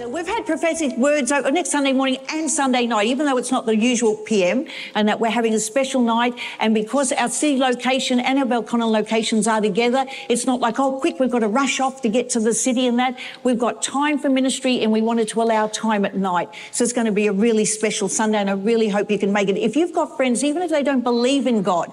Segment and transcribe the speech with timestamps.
[0.00, 3.66] We've had prophetic words over next Sunday morning and Sunday night, even though it's not
[3.66, 6.34] the usual PM, and that we're having a special night.
[6.60, 10.98] And because our city location and our Belconnen locations are together, it's not like, oh,
[10.98, 13.18] quick, we've got to rush off to get to the city and that.
[13.44, 16.48] We've got time for ministry and we wanted to allow time at night.
[16.70, 19.32] So it's going to be a really special Sunday and I really hope you can
[19.32, 19.58] make it.
[19.58, 21.92] If you've got friends, even if they don't believe in God,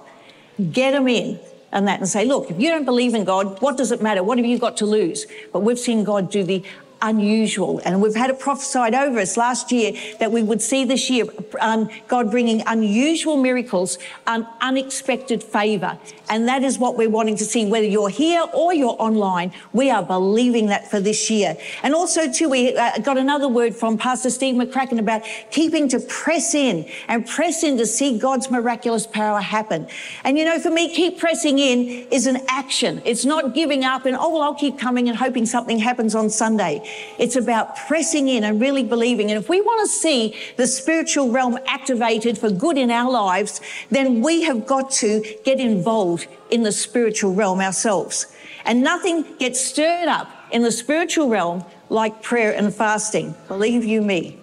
[0.72, 1.38] get them in
[1.74, 4.24] and that and say, look, if you don't believe in God, what does it matter?
[4.24, 5.28] What have you got to lose?
[5.52, 6.64] But we've seen God do the
[7.02, 7.82] unusual.
[7.86, 11.26] And we've had it prophesied over us last year that we would see this year
[11.62, 15.98] um, God bringing unusual miracles and unexpected favor.
[16.30, 19.52] And that is what we're wanting to see, whether you're here or you're online.
[19.74, 21.58] We are believing that for this year.
[21.82, 26.00] And also, too, we uh, got another word from Pastor Steve McCracken about keeping to
[26.00, 29.88] press in and press in to see God's miraculous power happen.
[30.24, 33.02] And you know, for me, keep pressing in is an action.
[33.06, 36.30] It's not giving up and, oh, well, I'll keep coming and hoping something happens on
[36.30, 36.88] Sunday.
[37.18, 39.30] It's about pressing in and really believing.
[39.30, 43.62] And if we want to see the spiritual realm activated for good in our lives,
[43.92, 48.28] then we have got to get involved in the spiritual realm ourselves.
[48.66, 53.36] And nothing gets stirred up in the spiritual realm like prayer and fasting.
[53.48, 54.39] Believe you me.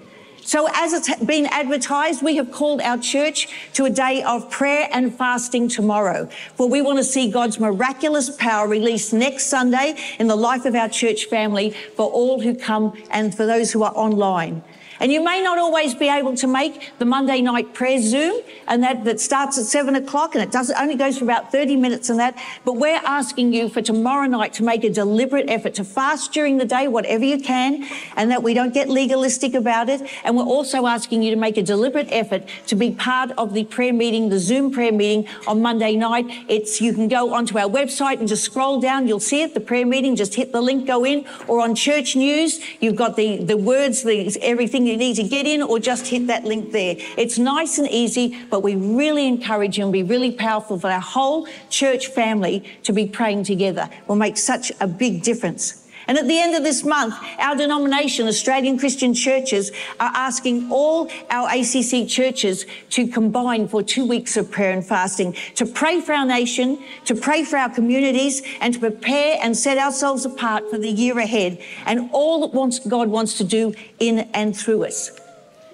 [0.47, 4.89] So, as it's been advertised, we have called our church to a day of prayer
[4.93, 6.29] and fasting tomorrow.
[6.55, 10.77] For we want to see God's miraculous power released next Sunday in the life of
[10.77, 14.63] our church family for all who come and for those who are online.
[15.01, 18.83] And you may not always be able to make the Monday night prayer Zoom, and
[18.83, 22.11] that, that starts at seven o'clock, and it does only goes for about 30 minutes
[22.11, 22.39] and that.
[22.65, 26.59] But we're asking you for tomorrow night to make a deliberate effort to fast during
[26.59, 27.87] the day, whatever you can,
[28.17, 30.03] and that we don't get legalistic about it.
[30.25, 33.65] And we're also asking you to make a deliberate effort to be part of the
[33.65, 36.27] prayer meeting, the Zoom prayer meeting on Monday night.
[36.49, 39.61] It's you can go onto our website and just scroll down, you'll see it, the
[39.61, 43.39] prayer meeting, just hit the link, go in, or on church news, you've got the,
[43.39, 46.97] the words, the everything you need to get in or just hit that link there.
[47.17, 51.01] It's nice and easy, but we really encourage you and be really powerful for our
[51.01, 53.89] whole church family to be praying together.
[54.07, 55.86] Will make such a big difference.
[56.09, 61.11] And at the end of this month, our denomination, Australian Christian Churches, are asking all
[61.31, 66.13] our ACC churches to combine for two weeks of prayer and fasting, to pray for
[66.13, 70.79] our nation, to pray for our communities, and to prepare and set ourselves apart for
[70.79, 75.11] the year ahead and all that wants, God wants to do in and through us.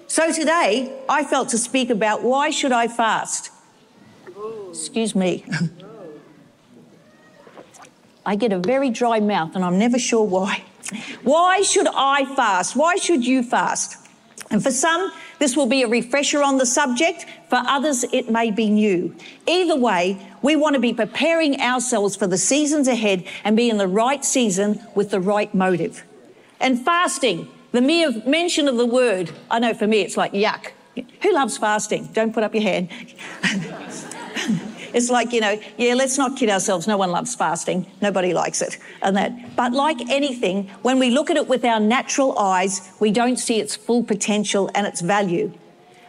[0.07, 3.51] So today, I felt to speak about why should I fast?
[4.69, 5.45] Excuse me.
[8.25, 10.63] I get a very dry mouth and I'm never sure why.
[11.23, 12.75] Why should I fast?
[12.75, 13.97] Why should you fast?
[14.49, 17.25] And for some, this will be a refresher on the subject.
[17.49, 19.15] For others, it may be new.
[19.47, 23.77] Either way, we want to be preparing ourselves for the seasons ahead and be in
[23.77, 26.03] the right season with the right motive.
[26.59, 30.71] And fasting, the mere mention of the word, I know for me it's like yuck.
[31.23, 32.09] Who loves fasting?
[32.13, 32.89] Don't put up your hand.
[34.93, 36.87] It's like, you know, yeah, let's not kid ourselves.
[36.87, 37.87] No one loves fasting.
[38.01, 38.77] Nobody likes it.
[39.01, 39.55] And that.
[39.55, 43.59] But like anything, when we look at it with our natural eyes, we don't see
[43.59, 45.51] its full potential and its value.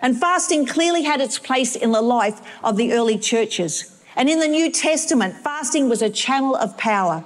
[0.02, 4.02] And fasting clearly had its place in the life of the early churches.
[4.16, 7.24] And in the New Testament, fasting was a channel of power.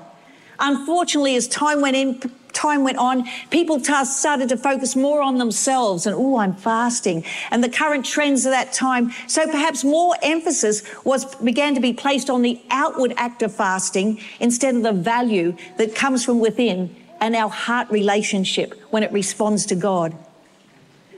[0.61, 2.21] Unfortunately, as time went in,
[2.59, 7.63] time went on, people started to focus more on themselves and, oh, I'm fasting, and
[7.63, 9.13] the current trends of that time.
[9.29, 14.21] So perhaps more emphasis was began to be placed on the outward act of fasting
[14.41, 19.67] instead of the value that comes from within and our heart relationship when it responds
[19.67, 20.17] to God.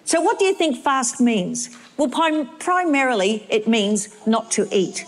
[0.05, 1.71] So, what do you think fast means?
[1.97, 5.05] Well, prim- primarily it means not to eat.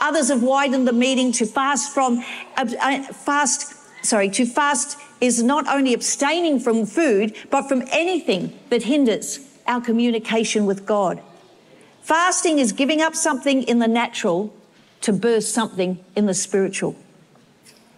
[0.00, 2.22] Others have widened the meaning to fast from
[2.56, 2.66] uh,
[3.12, 3.74] fast,
[4.04, 9.80] sorry, to fast is not only abstaining from food, but from anything that hinders our
[9.80, 11.22] communication with God.
[12.02, 14.54] Fasting is giving up something in the natural
[15.00, 16.94] to birth something in the spiritual.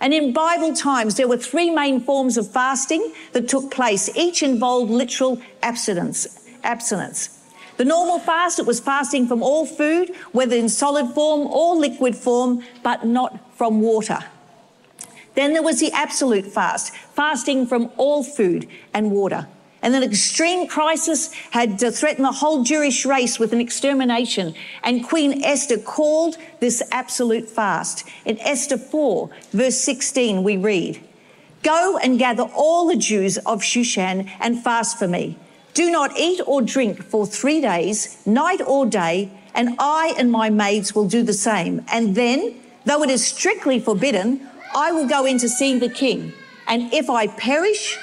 [0.00, 4.08] And in Bible times, there were three main forms of fasting that took place.
[4.14, 6.48] Each involved literal abstinence.
[6.62, 7.30] abstinence.
[7.76, 12.14] The normal fast, it was fasting from all food, whether in solid form or liquid
[12.14, 14.20] form, but not from water.
[15.36, 19.46] Then there was the absolute fast, fasting from all food and water.
[19.82, 24.54] And an extreme crisis had threatened the whole Jewish race with an extermination.
[24.82, 28.08] And Queen Esther called this absolute fast.
[28.24, 31.00] In Esther 4, verse 16, we read,
[31.62, 35.38] Go and gather all the Jews of Shushan and fast for me.
[35.74, 40.48] Do not eat or drink for three days, night or day, and I and my
[40.48, 41.84] maids will do the same.
[41.92, 42.56] And then,
[42.86, 46.32] though it is strictly forbidden, I will go in to see the king,
[46.66, 47.98] and if I perish,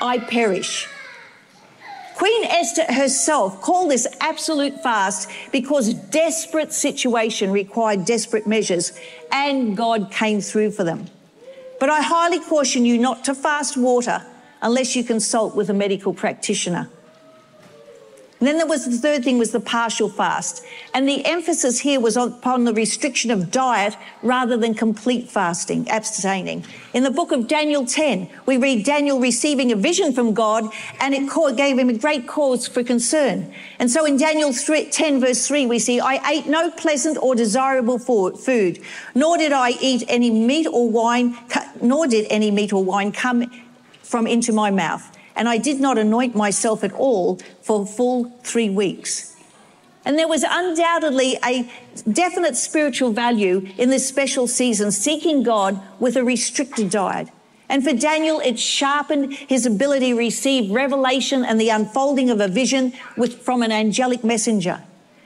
[0.00, 0.88] I perish.
[2.16, 8.98] Queen Esther herself called this absolute fast because desperate situation required desperate measures
[9.30, 11.08] and God came through for them.
[11.78, 14.24] But I highly caution you not to fast water
[14.62, 16.88] unless you consult with a medical practitioner.
[18.38, 20.62] And then there was the third thing was the partial fast.
[20.92, 26.64] And the emphasis here was upon the restriction of diet rather than complete fasting, abstaining.
[26.92, 31.14] In the book of Daniel 10, we read Daniel receiving a vision from God and
[31.14, 33.50] it gave him a great cause for concern.
[33.78, 37.98] And so in Daniel 10 verse 3, we see, I ate no pleasant or desirable
[37.98, 38.80] food,
[39.14, 41.38] nor did I eat any meat or wine,
[41.80, 43.50] nor did any meat or wine come
[44.02, 48.70] from into my mouth and I did not anoint myself at all for full three
[48.70, 49.36] weeks.
[50.04, 51.70] And there was undoubtedly a
[52.10, 57.28] definite spiritual value in this special season, seeking God with a restricted diet.
[57.68, 62.46] And for Daniel, it sharpened his ability to receive revelation and the unfolding of a
[62.46, 64.80] vision with, from an angelic messenger.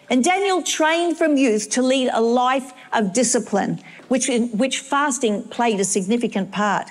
[0.09, 5.43] And Daniel trained from youth to lead a life of discipline, which, in which fasting
[5.45, 6.91] played a significant part.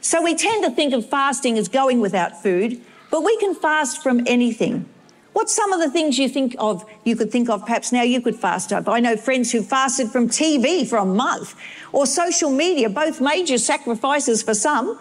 [0.00, 2.80] So we tend to think of fasting as going without food,
[3.10, 4.88] but we can fast from anything.
[5.32, 8.20] What's some of the things you think of, you could think of perhaps now you
[8.20, 8.88] could fast up?
[8.88, 11.54] I know friends who fasted from TV for a month
[11.92, 14.98] or social media, both major sacrifices for some.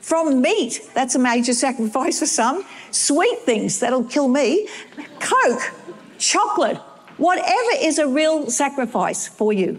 [0.00, 2.64] From meat, that's a major sacrifice for some.
[2.90, 4.68] Sweet things, that'll kill me.
[5.18, 5.72] Coke,
[6.18, 6.76] chocolate,
[7.16, 9.78] whatever is a real sacrifice for you.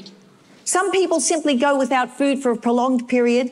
[0.64, 3.52] Some people simply go without food for a prolonged period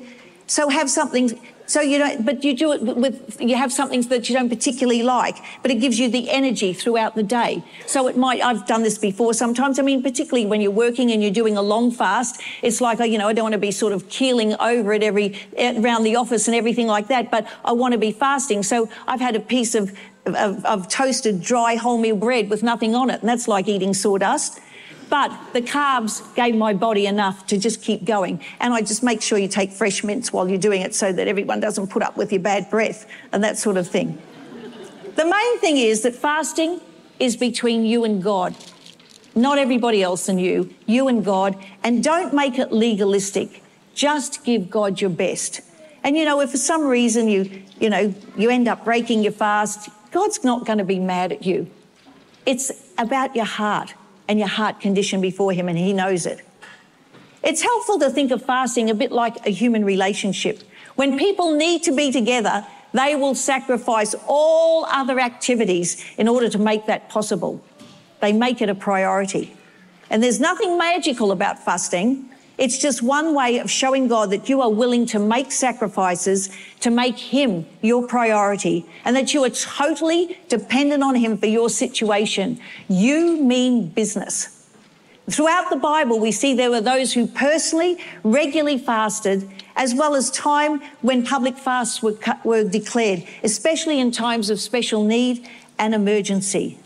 [0.50, 4.28] so have something, so you don't, but you do it with, you have something that
[4.28, 7.64] you don't particularly like, but it gives you the energy throughout the day.
[7.86, 9.78] So it might, I've done this before sometimes.
[9.78, 13.20] I mean, particularly when you're working and you're doing a long fast, it's like, you
[13.20, 16.48] know, I don't want to be sort of keeling over it every, around the office
[16.48, 18.64] and everything like that, but I want to be fasting.
[18.64, 19.96] So I've had a piece of,
[20.26, 24.60] of, of toasted dry wholemeal bread with nothing on it, and that's like eating sawdust.
[25.10, 28.42] But the carbs gave my body enough to just keep going.
[28.60, 31.28] And I just make sure you take fresh mints while you're doing it so that
[31.28, 34.22] everyone doesn't put up with your bad breath and that sort of thing.
[35.16, 36.80] The main thing is that fasting
[37.20, 38.56] is between you and God,
[39.36, 41.58] not everybody else and you, you and God.
[41.84, 43.64] And don't make it legalistic.
[43.96, 45.62] Just give God your best.
[46.04, 49.34] And you know, if for some reason you, you know, you end up breaking your
[49.34, 51.70] fast, God's not going to be mad at you.
[52.46, 53.94] It's about your heart
[54.30, 56.46] and your heart condition before Him, and He knows it.
[57.44, 60.62] It's helpful to think of fasting a bit like a human relationship.
[60.96, 66.60] When people need to be together, they will sacrifice all other activities in order to
[66.60, 67.62] make that possible.
[68.22, 69.56] They make it a priority.
[70.10, 72.30] And there's nothing magical about fasting.
[72.60, 76.50] It's just one way of showing God that you are willing to make sacrifices
[76.82, 81.70] to make Him your priority and that you are totally dependent on Him for your
[81.70, 82.60] situation.
[82.90, 84.68] You mean business.
[85.30, 90.30] Throughout the Bible, we see there were those who personally, regularly fasted, as well as
[90.30, 95.48] time when public fasts were, were declared, especially in times of special need
[95.78, 96.78] and emergency.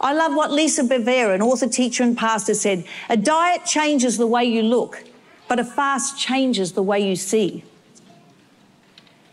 [0.00, 4.26] I love what Lisa Bevere, an author, teacher, and pastor, said A diet changes the
[4.26, 5.02] way you look,
[5.48, 7.64] but a fast changes the way you see.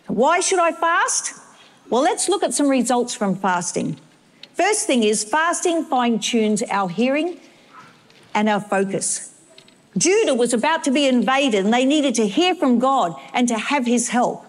[0.08, 1.34] Why should I fast?
[1.90, 4.00] Well, let's look at some results from fasting.
[4.54, 7.40] First thing is, fasting fine tunes our hearing
[8.34, 9.34] and our focus.
[9.98, 13.58] Judah was about to be invaded and they needed to hear from God and to
[13.58, 14.46] have his help.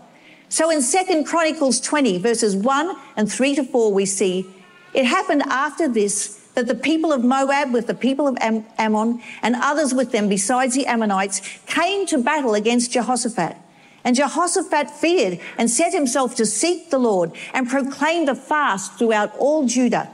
[0.48, 4.46] So in 2nd Chronicles 20, verses 1 and 3 to 4, we see
[4.94, 9.20] it happened after this that the people of Moab with the people of Am- Ammon
[9.42, 13.56] and others with them besides the Ammonites came to battle against Jehoshaphat.
[14.04, 19.34] And Jehoshaphat feared and set himself to seek the Lord and proclaimed a fast throughout
[19.36, 20.10] all Judah.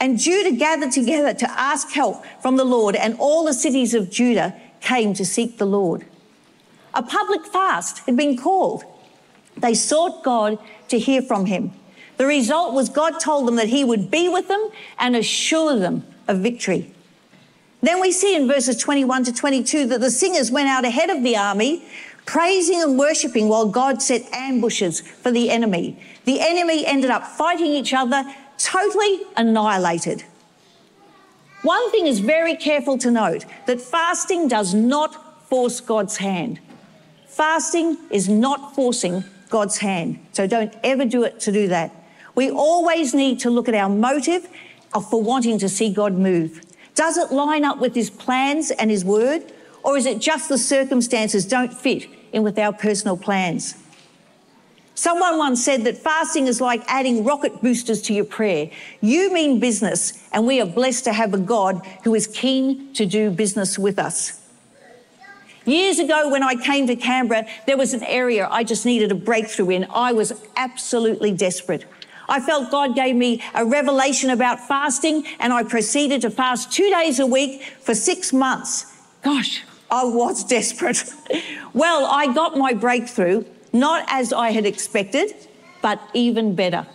[0.00, 4.10] And Judah gathered together to ask help from the Lord, and all the cities of
[4.10, 6.06] Judah came to seek the Lord.
[6.94, 8.84] A public fast had been called.
[9.56, 10.58] They sought God
[10.88, 11.72] to hear from him.
[12.18, 16.04] The result was God told them that He would be with them and assure them
[16.26, 16.92] of victory.
[17.80, 21.22] Then we see in verses 21 to 22 that the singers went out ahead of
[21.22, 21.84] the army,
[22.26, 25.98] praising and worshipping while God set ambushes for the enemy.
[26.24, 28.24] The enemy ended up fighting each other,
[28.58, 30.24] totally annihilated.
[31.62, 36.60] One thing is very careful to note that fasting does not force God's hand.
[37.26, 40.18] Fasting is not forcing God's hand.
[40.32, 41.94] So don't ever do it to do that.
[42.38, 44.48] We always need to look at our motive
[45.10, 46.60] for wanting to see God move.
[46.94, 49.42] Does it line up with his plans and his word?
[49.82, 53.74] Or is it just the circumstances don't fit in with our personal plans?
[54.94, 58.70] Someone once said that fasting is like adding rocket boosters to your prayer.
[59.00, 63.04] You mean business, and we are blessed to have a God who is keen to
[63.04, 64.40] do business with us.
[65.64, 69.16] Years ago, when I came to Canberra, there was an area I just needed a
[69.16, 69.86] breakthrough in.
[69.90, 71.84] I was absolutely desperate.
[72.28, 76.90] I felt God gave me a revelation about fasting, and I proceeded to fast two
[76.90, 78.94] days a week for six months.
[79.22, 81.02] Gosh, I was desperate.
[81.72, 85.34] well, I got my breakthrough, not as I had expected,
[85.80, 86.86] but even better.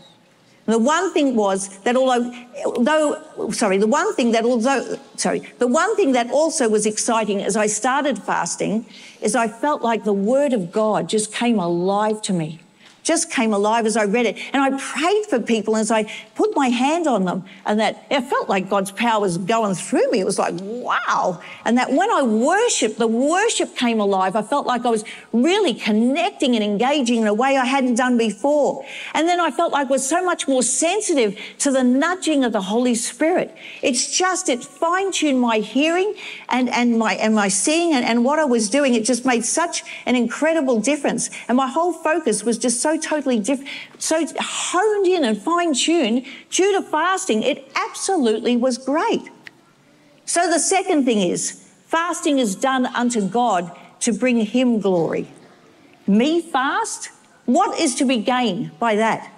[0.65, 2.31] The one thing was that although,
[2.79, 7.41] though, sorry, the one thing that although, sorry, the one thing that also was exciting
[7.41, 8.85] as I started fasting
[9.19, 12.62] is I felt like the word of God just came alive to me
[13.03, 14.37] just came alive as I read it.
[14.53, 17.45] And I prayed for people as I put my hand on them.
[17.65, 20.21] And that it felt like God's power was going through me.
[20.21, 21.41] It was like, wow.
[21.65, 24.35] And that when I worshiped, the worship came alive.
[24.35, 28.17] I felt like I was really connecting and engaging in a way I hadn't done
[28.17, 28.85] before.
[29.13, 32.53] And then I felt like I was so much more sensitive to the nudging of
[32.53, 33.55] the Holy Spirit.
[33.81, 36.15] It's just, it fine tuned my hearing
[36.49, 38.95] and, and my, and my seeing and, and what I was doing.
[38.95, 41.29] It just made such an incredible difference.
[41.49, 46.25] And my whole focus was just so totally different, so honed in and fine tuned
[46.49, 47.43] due to fasting.
[47.43, 49.29] It absolutely was great.
[50.25, 53.71] So the second thing is fasting is done unto God
[54.01, 55.27] to bring Him glory.
[56.07, 57.09] Me fast?
[57.45, 59.31] What is to be gained by that?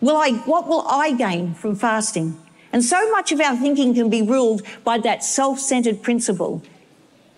[0.00, 2.40] Will I, what will I gain from fasting?
[2.72, 6.62] And so much of our thinking can be ruled by that self centered principle.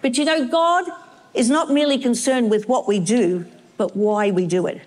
[0.02, 0.90] But you know, God
[1.34, 4.82] is not merely concerned with what we do, but why we do it.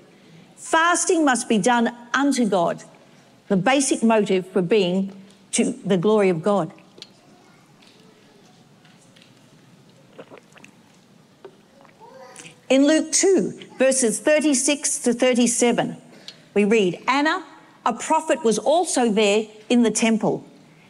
[0.63, 2.83] Fasting must be done unto God,
[3.49, 5.11] the basic motive for being
[5.51, 6.71] to the glory of God.
[12.69, 15.97] In Luke 2, verses 36 to 37,
[16.53, 17.45] we read Anna,
[17.85, 20.45] a prophet, was also there in the temple.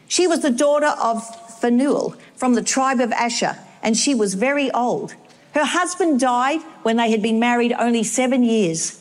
[0.06, 1.26] She was the daughter of
[1.60, 5.16] Phanuel from the tribe of Asher, and she was very old.
[5.52, 9.00] Her husband died when they had been married only seven years.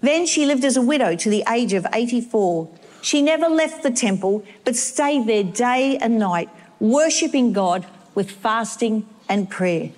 [0.00, 2.68] Then she lived as a widow to the age of 84.
[3.02, 9.06] She never left the temple, but stayed there day and night, worshipping God with fasting
[9.28, 9.90] and prayer.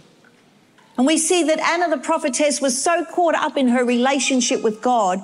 [0.96, 4.82] And we see that Anna the prophetess was so caught up in her relationship with
[4.82, 5.20] God,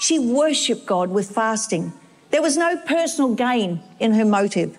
[0.00, 1.92] she worshipped God with fasting.
[2.30, 4.78] There was no personal gain in her motive.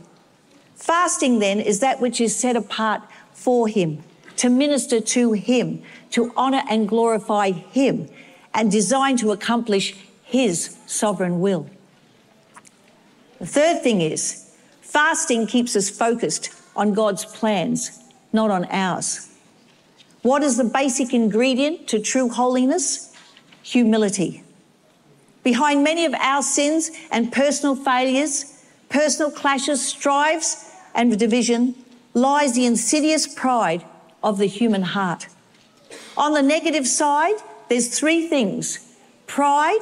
[0.76, 3.02] Fasting, then, is that which is set apart
[3.34, 4.04] for Him,
[4.38, 8.10] to minister to Him, to honour and glorify Him
[8.54, 11.70] and designed to accomplish His sovereign will.
[13.40, 18.00] The third thing is fasting keeps us focused on God's plans,
[18.32, 19.30] not on ours.
[20.22, 23.16] What is the basic ingredient to true holiness?
[23.64, 24.44] Humility.
[25.44, 31.74] Behind many of our sins and personal failures, personal clashes, strives, and division
[32.14, 33.84] lies the insidious pride
[34.24, 35.28] of the human heart.
[36.18, 37.36] On the negative side,
[37.72, 38.86] there's three things
[39.28, 39.80] pride,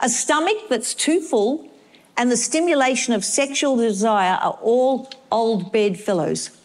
[0.00, 1.68] a stomach that's too full,
[2.16, 6.58] and the stimulation of sexual desire are all old bedfellows.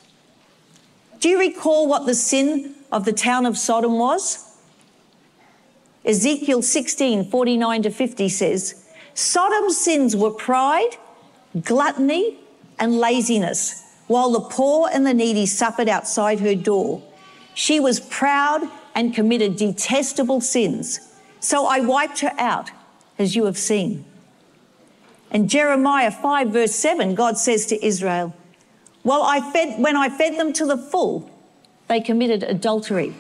[1.20, 4.58] Do you recall what the sin of the town of Sodom was?
[6.06, 10.96] Ezekiel 16, 49 to 50 says, Sodom's sins were pride,
[11.66, 12.38] gluttony,
[12.80, 17.04] and laziness, while the poor and the needy suffered outside her door.
[17.56, 21.00] She was proud and committed detestable sins.
[21.40, 22.72] So I wiped her out,
[23.18, 24.06] as you have seen.
[25.32, 28.36] And Jeremiah 5, verse 7, God says to Israel,
[29.04, 31.30] well, I fed, when I fed them to the full,
[31.88, 33.16] they committed adultery.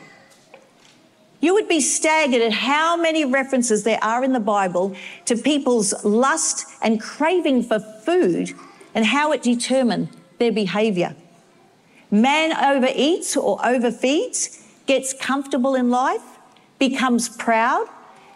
[1.39, 6.05] You would be staggered at how many references there are in the Bible to people's
[6.05, 8.53] lust and craving for food
[8.93, 11.15] and how it determined their behavior.
[12.11, 16.37] Man overeats or overfeeds gets comfortable in life,
[16.77, 17.87] becomes proud,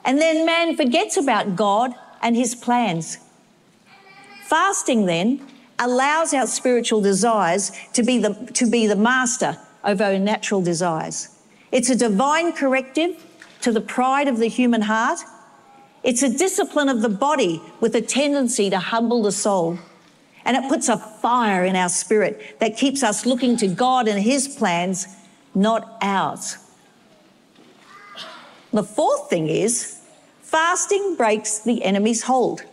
[0.06, 3.18] and then man forgets about God and his plans.
[4.46, 5.46] Fasting then
[5.80, 11.28] allows our spiritual desires to be the, to be the master of our natural desires.
[11.74, 13.22] It's a divine corrective
[13.60, 15.20] to the pride of the human heart.
[16.04, 19.78] It's a discipline of the body with a tendency to humble the soul.
[20.46, 24.24] And it puts a fire in our spirit that keeps us looking to God and
[24.24, 25.06] His plans
[25.56, 26.58] not ours.
[28.74, 30.02] The fourth thing is
[30.42, 32.64] fasting breaks the enemy's hold.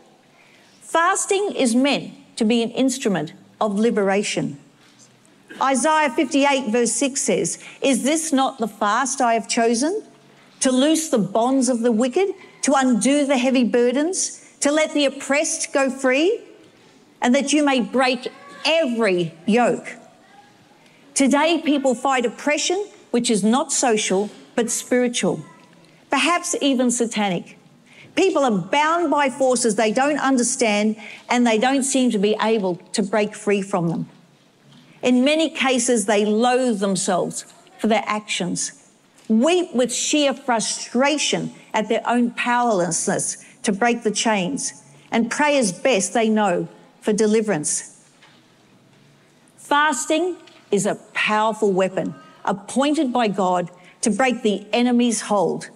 [0.81, 4.59] Fasting is meant to be an instrument of liberation.
[5.61, 10.03] Isaiah 58, verse 6 says, Is this not the fast I have chosen?
[10.61, 15.05] To loose the bonds of the wicked, to undo the heavy burdens, to let the
[15.05, 16.41] oppressed go free,
[17.21, 18.29] and that you may break
[18.65, 19.97] every yoke.
[21.14, 25.45] Today, people fight oppression, which is not social, but spiritual,
[26.11, 27.59] perhaps even satanic.
[28.14, 30.97] People are bound by forces they don't understand
[31.28, 34.09] and they don't seem to be able to break free from them.
[35.02, 37.45] In many cases, they loathe themselves
[37.78, 38.90] for their actions,
[39.28, 45.73] weep with sheer frustration at their own powerlessness to break the chains, and pray as
[45.73, 46.69] best they know
[47.00, 48.07] for deliverance.
[49.57, 50.37] Fasting
[50.73, 52.14] is a powerful weapon
[52.45, 55.71] appointed by God to break the enemy's hold.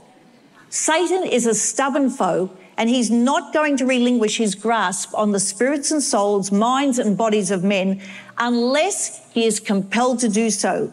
[0.69, 5.41] Satan is a stubborn foe and he's not going to relinquish his grasp on the
[5.41, 8.03] spirits and souls, minds and bodies of men
[8.39, 10.93] unless he is compelled to do so.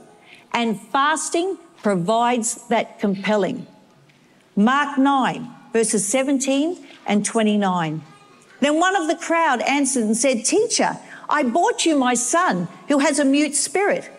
[0.53, 3.67] And fasting provides that compelling.
[4.55, 8.01] Mark 9, verses 17 and 29.
[8.61, 10.97] Then one of the crowd answered and said, Teacher,
[11.29, 14.09] I bought you my son who has a mute spirit.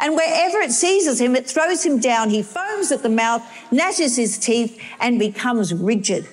[0.00, 2.30] And wherever it seizes him, it throws him down.
[2.30, 6.26] He foams at the mouth, gnashes his teeth, and becomes rigid.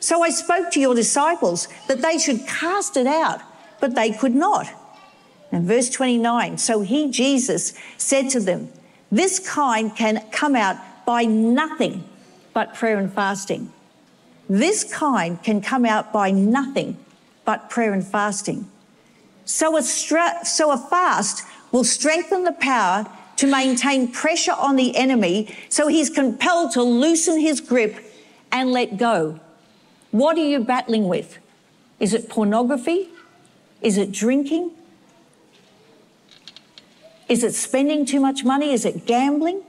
[0.00, 3.40] So I spoke to your disciples that they should cast it out,
[3.80, 4.68] but they could not.
[5.52, 8.68] And verse 29 So he, Jesus, said to them,
[9.10, 10.76] This kind can come out
[11.06, 12.04] by nothing
[12.52, 13.72] but prayer and fasting.
[14.48, 16.98] This kind can come out by nothing
[17.44, 18.68] but prayer and fasting.
[19.50, 23.04] So a, so a fast will strengthen the power
[23.34, 27.96] to maintain pressure on the enemy so he's compelled to loosen his grip
[28.52, 29.40] and let go.
[30.12, 31.38] What are you battling with?
[31.98, 33.08] Is it pornography?
[33.82, 34.70] Is it drinking?
[37.28, 38.72] Is it spending too much money?
[38.72, 39.62] Is it gambling?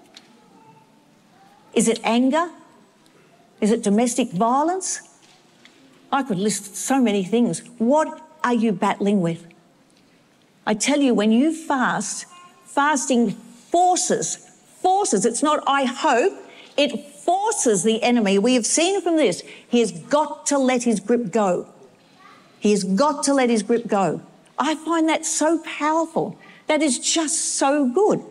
[1.73, 2.51] Is it anger?
[3.59, 5.01] Is it domestic violence?
[6.11, 7.63] I could list so many things.
[7.79, 9.50] What are you battling with?
[10.65, 12.25] I tell you, when you fast,
[12.65, 14.37] fasting forces,
[14.81, 16.33] forces, it's not I hope,
[16.77, 18.37] it forces the enemy.
[18.39, 21.67] We have seen from this, he has got to let his grip go.
[22.59, 24.21] He has got to let his grip go.
[24.57, 26.37] I find that so powerful.
[26.67, 28.23] That is just so good.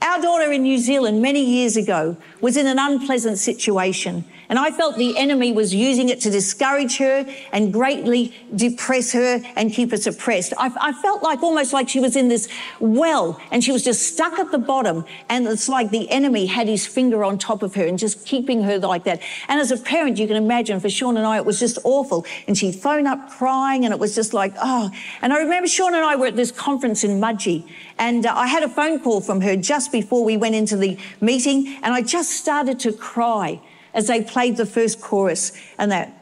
[0.00, 4.70] Our daughter in New Zealand many years ago was in an unpleasant situation and I
[4.70, 9.90] felt the enemy was using it to discourage her and greatly depress her and keep
[9.90, 10.52] her suppressed.
[10.58, 12.48] I, I, felt like almost like she was in this
[12.80, 15.04] well and she was just stuck at the bottom.
[15.28, 18.62] And it's like the enemy had his finger on top of her and just keeping
[18.62, 19.20] her like that.
[19.48, 22.24] And as a parent, you can imagine for Sean and I, it was just awful.
[22.46, 24.90] And she'd phone up crying and it was just like, oh.
[25.22, 28.46] And I remember Sean and I were at this conference in Mudgee and uh, I
[28.46, 32.02] had a phone call from her just before we went into the meeting and I
[32.02, 33.60] just started to cry
[33.96, 36.12] as they played the first chorus and that.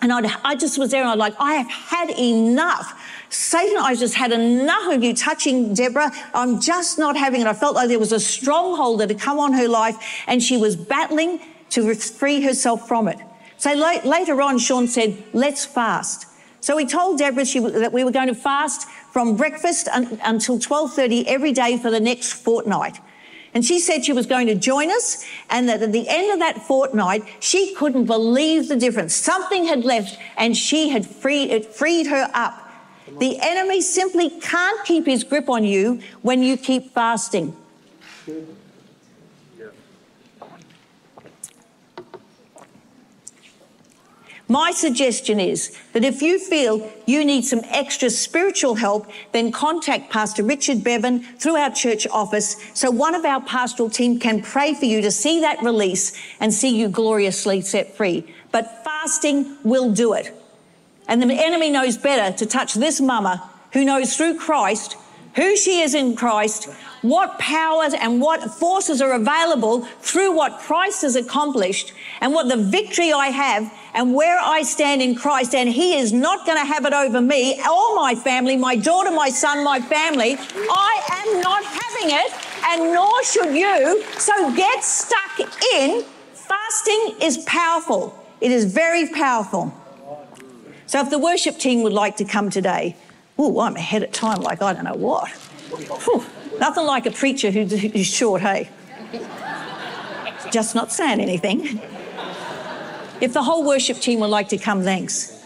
[0.00, 3.00] And I'd, i just was there and I'd like, I have had enough.
[3.30, 6.12] Satan, I just had enough of you touching Deborah.
[6.34, 7.46] I'm just not having it.
[7.46, 10.56] I felt like there was a stronghold that had come on her life and she
[10.56, 11.40] was battling
[11.70, 13.18] to free herself from it.
[13.56, 16.26] So later on, Sean said, let's fast.
[16.60, 20.58] So he told Deborah she, that we were going to fast from breakfast un, until
[20.58, 22.98] 12.30 every day for the next fortnight.
[23.54, 26.38] And she said she was going to join us and that at the end of
[26.38, 29.14] that fortnight, she couldn't believe the difference.
[29.14, 32.58] Something had left and she had freed, it freed her up.
[33.18, 37.54] The enemy simply can't keep his grip on you when you keep fasting.
[44.48, 50.10] My suggestion is that if you feel you need some extra spiritual help, then contact
[50.10, 54.74] Pastor Richard Bevan through our church office so one of our pastoral team can pray
[54.74, 58.34] for you to see that release and see you gloriously set free.
[58.50, 60.34] But fasting will do it.
[61.08, 64.96] And the enemy knows better to touch this mama who knows through Christ
[65.34, 66.68] who she is in Christ,
[67.00, 72.56] what powers and what forces are available through what Christ has accomplished, and what the
[72.56, 75.54] victory I have, and where I stand in Christ.
[75.54, 79.10] And He is not going to have it over me or my family, my daughter,
[79.10, 80.36] my son, my family.
[80.38, 82.32] I am not having it,
[82.66, 84.02] and nor should you.
[84.18, 85.40] So get stuck
[85.74, 86.04] in.
[86.34, 89.72] Fasting is powerful, it is very powerful.
[90.86, 92.96] So if the worship team would like to come today,
[93.38, 95.30] oh, I'm ahead of time like I don't know what.
[95.30, 96.24] Whew,
[96.58, 98.68] nothing like a preacher who's short, hey?
[100.50, 101.80] Just not saying anything.
[103.22, 105.40] If the whole worship team would like to come, thanks.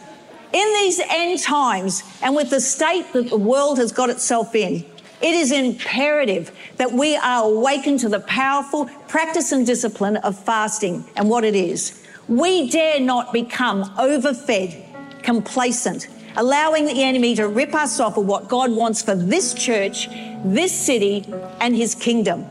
[0.51, 4.83] In these end times, and with the state that the world has got itself in,
[5.21, 11.05] it is imperative that we are awakened to the powerful practice and discipline of fasting
[11.17, 12.03] and what it is.
[12.29, 18.49] We dare not become overfed, complacent, allowing the enemy to rip us off of what
[18.49, 20.09] God wants for this church,
[20.47, 21.27] this city,
[21.61, 22.45] and his kingdom.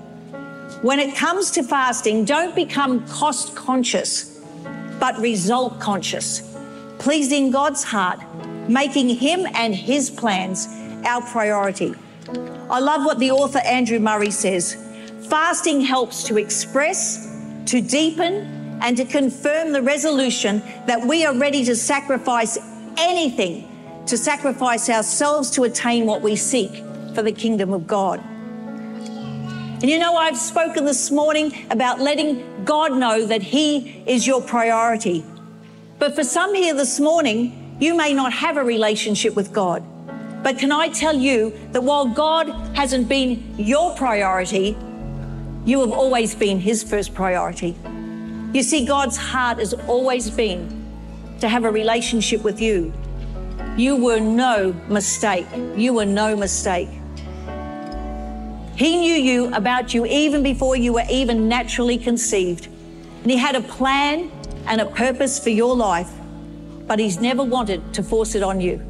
[0.83, 4.34] When it comes to fasting, don't become cost conscious,
[4.99, 6.55] but result conscious,
[6.99, 8.19] pleasing God's heart,
[8.69, 10.67] making him and his plans
[11.05, 11.93] our priority.
[12.69, 14.75] I love what the author Andrew Murray says.
[15.29, 17.27] Fasting helps to express,
[17.67, 22.57] to deepen, and to confirm the resolution that we are ready to sacrifice
[22.97, 23.71] anything
[24.07, 26.83] to sacrifice ourselves to attain what we seek
[27.15, 28.23] for the kingdom of God.
[29.85, 34.41] And you know, I've spoken this morning about letting God know that He is your
[34.41, 35.23] priority.
[35.99, 39.83] But for some here this morning, you may not have a relationship with God.
[40.41, 44.75] But can I tell you that while God hasn't been your priority,
[45.65, 47.75] you have always been His first priority.
[48.53, 50.83] You see, God's heart has always been
[51.41, 52.91] to have a relationship with you.
[53.77, 55.45] You were no mistake.
[55.75, 56.89] You were no mistake.
[58.75, 62.67] He knew you about you even before you were even naturally conceived.
[63.23, 64.31] And He had a plan
[64.67, 66.09] and a purpose for your life,
[66.87, 68.81] but He's never wanted to force it on you.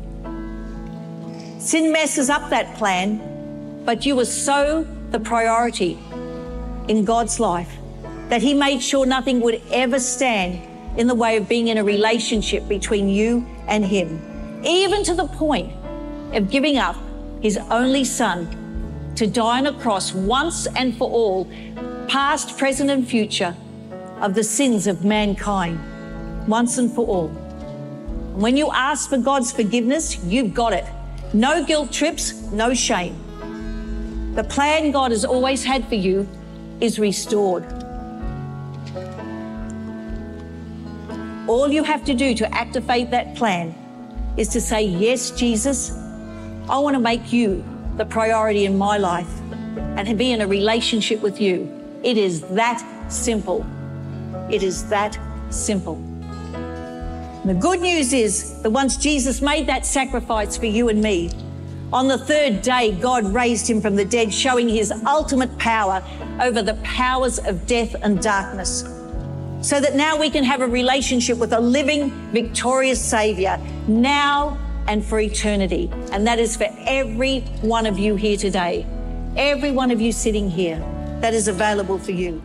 [1.60, 6.00] Sin messes up that plan, but you were so the priority
[6.88, 7.72] in God's life
[8.30, 10.60] that He made sure nothing would ever stand
[11.00, 15.28] in the way of being in a relationship between you and Him even to the
[15.28, 15.72] point
[16.34, 16.96] of giving up
[17.42, 18.48] his only son
[19.16, 21.50] to die on a cross once and for all,
[22.08, 23.56] past, present, and future,
[24.22, 25.80] of the sins of mankind,
[26.48, 27.28] once and for all.
[28.36, 30.86] When you ask for God's forgiveness, you've got it.
[31.34, 33.16] No guilt trips, no shame.
[34.36, 36.28] The plan God has always had for you
[36.82, 37.64] is restored.
[41.48, 43.74] All you have to do to activate that plan
[44.36, 45.92] is to say, Yes, Jesus,
[46.68, 47.64] I want to make you
[47.98, 49.30] the priority in my life
[49.98, 51.72] and be in a relationship with you.
[52.04, 53.66] It is that simple.
[54.50, 55.18] It is that
[55.50, 55.96] simple.
[56.56, 61.32] And the good news is that once Jesus made that sacrifice for you and me,
[61.94, 66.04] on the third day, God raised him from the dead, showing his ultimate power
[66.42, 68.84] over the powers of death and darkness
[69.62, 75.04] so that now we can have a relationship with a living, victorious Savior now and
[75.04, 75.90] for eternity.
[76.12, 78.86] And that is for every one of you here today,
[79.36, 80.80] every one of you sitting here,
[81.22, 82.42] that is available for you.